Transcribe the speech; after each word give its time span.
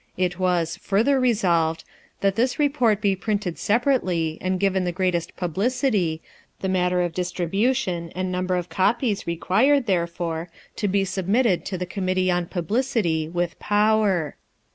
It 0.17 0.39
was 0.39 0.77
Further 0.77 1.19
resolved, 1.19 1.83
That 2.21 2.35
this 2.35 2.57
report 2.57 3.01
be 3.01 3.15
printed 3.15 3.59
separately 3.59 4.39
and 4.41 4.59
given 4.59 4.83
the 4.83 4.91
greatest 4.91 5.37
publicity, 5.37 6.23
the 6.59 6.67
matter 6.69 7.03
of 7.03 7.13
distribution 7.13 8.11
and 8.15 8.31
number 8.31 8.55
of 8.55 8.67
copies 8.67 9.27
required 9.27 9.85
therefor 9.85 10.49
to 10.77 10.87
be 10.87 11.05
submitted 11.05 11.65
to 11.65 11.77
the 11.77 11.85
committee 11.85 12.31
on 12.31 12.47
publicity, 12.47 13.29
with 13.29 13.59
power. 13.59 14.37